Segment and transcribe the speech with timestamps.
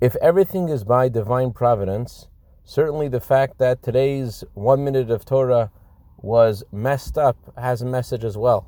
[0.00, 2.26] If everything is by divine providence,
[2.64, 5.70] certainly the fact that today's one minute of Torah
[6.18, 8.66] was messed up has a message as well.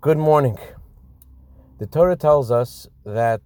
[0.00, 0.58] Good morning.
[1.78, 3.42] The Torah tells us that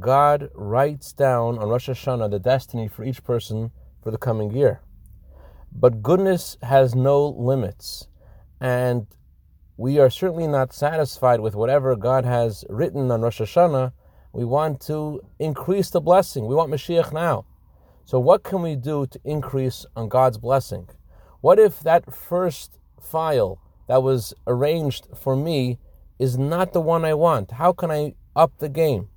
[0.00, 3.70] God writes down on Rosh Hashanah the destiny for each person
[4.02, 4.80] for the coming year.
[5.72, 8.08] But goodness has no limits,
[8.60, 9.06] and
[9.76, 13.92] we are certainly not satisfied with whatever God has written on Rosh Hashanah.
[14.34, 16.46] We want to increase the blessing.
[16.46, 17.46] We want Mashiach now.
[18.04, 20.88] So, what can we do to increase on God's blessing?
[21.40, 25.78] What if that first file that was arranged for me
[26.18, 27.52] is not the one I want?
[27.52, 29.08] How can I up the game?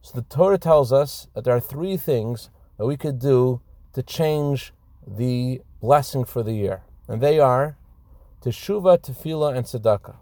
[0.00, 3.60] So the Torah tells us that there are three things that we could do
[3.94, 4.72] to change
[5.04, 6.82] the blessing for the year.
[7.08, 7.76] And they are
[8.44, 10.16] teshuva, tefillah, and tzedakah.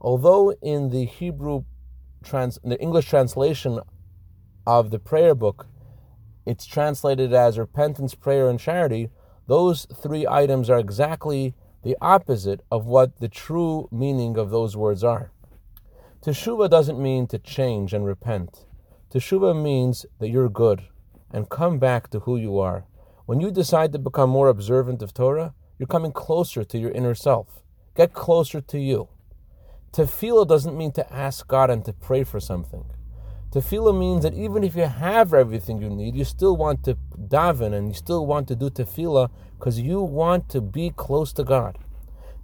[0.00, 1.64] Although in the Hebrew,
[2.22, 3.80] trans, the English translation
[4.66, 5.66] of the prayer book,
[6.46, 9.10] it's translated as repentance, prayer, and charity,
[9.46, 15.04] those three items are exactly the opposite of what the true meaning of those words
[15.04, 15.30] are.
[16.22, 18.66] Teshuva doesn't mean to change and repent.
[19.12, 20.82] Teshuva means that you're good
[21.30, 22.84] and come back to who you are.
[23.26, 27.14] When you decide to become more observant of Torah, you're coming closer to your inner
[27.14, 27.62] self.
[27.94, 29.08] Get closer to you.
[29.92, 32.84] Tefillah doesn't mean to ask God and to pray for something.
[33.50, 37.72] Tefillah means that even if you have everything you need, you still want to daven
[37.72, 41.78] and you still want to do tefillah because you want to be close to God.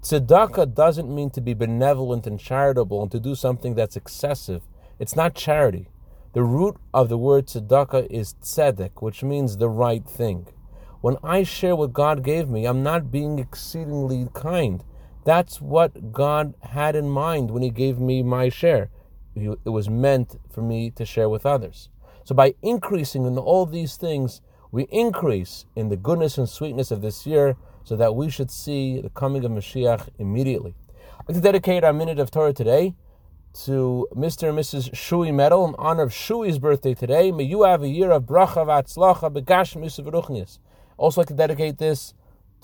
[0.01, 4.63] Tzedakah doesn't mean to be benevolent and charitable and to do something that's excessive.
[4.99, 5.89] It's not charity.
[6.33, 10.47] The root of the word tzedakah is tzedek, which means the right thing.
[11.01, 14.83] When I share what God gave me, I'm not being exceedingly kind.
[15.25, 18.91] That's what God had in mind when He gave me my share
[19.37, 21.89] it was meant for me to share with others.
[22.25, 27.03] So by increasing in all these things, we increase in the goodness and sweetness of
[27.03, 30.75] this year so that we should see the coming of Mashiach immediately.
[31.21, 32.95] I'd like to dedicate our minute of Torah today
[33.65, 34.49] to Mr.
[34.49, 34.95] and Mrs.
[34.97, 37.31] Shui Medal in honor of Shui's birthday today.
[37.31, 40.59] May you have a year of bracha v'atzlacha begash misav
[40.97, 42.15] Also like to dedicate this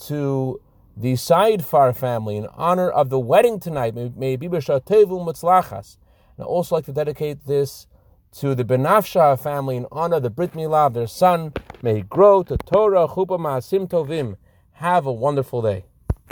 [0.07, 0.61] to
[1.01, 3.95] the Saidfar family in honor of the wedding tonight.
[3.95, 5.97] May b'shatevu mutzlachas.
[6.37, 7.87] And I also like to dedicate this
[8.33, 11.55] to the Benafsha family in honor of the Brit Milah of their son.
[11.81, 14.37] May he grow to Torah, Chupa Ma'asim Tovim.
[14.73, 15.87] Have a wonderful day.